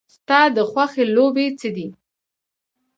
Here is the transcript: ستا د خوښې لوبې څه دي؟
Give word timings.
ستا 0.15 0.39
د 0.55 0.57
خوښې 0.69 1.03
لوبې 1.15 1.47
څه 1.59 1.69
دي؟ 1.75 1.87